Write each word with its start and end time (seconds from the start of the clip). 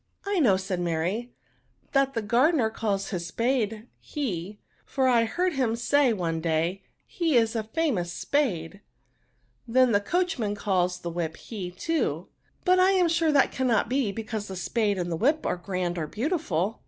""I 0.25 0.39
know," 0.39 0.57
said 0.57 0.79
Mary, 0.79 1.31
*' 1.61 1.91
that 1.93 2.15
the 2.15 2.23
gar 2.23 2.51
dener 2.51 2.73
calls 2.73 3.09
his 3.09 3.27
spade 3.27 3.85
he; 3.99 4.57
for 4.83 5.07
I 5.07 5.25
heard 5.25 5.53
him 5.53 5.75
say, 5.75 6.11
one 6.11 6.41
day, 6.41 6.81
he 7.05 7.37
is 7.37 7.55
a 7.55 7.61
famous 7.61 8.11
spade; 8.11 8.81
then 9.67 9.91
the 9.91 10.01
coachman 10.01 10.55
calls 10.55 10.97
his 10.97 11.05
whip 11.05 11.37
he^ 11.37 11.77
too; 11.77 12.29
but 12.65 12.79
I 12.79 12.89
am 12.93 13.09
sure 13.09 13.31
that 13.31 13.51
cannot 13.51 13.89
be, 13.89 14.11
because 14.11 14.47
the 14.47 14.55
spade 14.55 14.97
and 14.97 15.11
the 15.11 15.15
whip 15.15 15.45
are 15.45 15.55
grand 15.55 15.99
or 15.99 16.07
beautiful. 16.07 16.79